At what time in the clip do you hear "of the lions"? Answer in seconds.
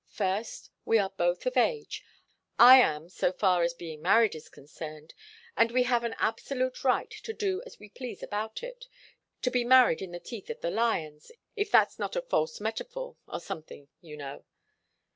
10.49-11.31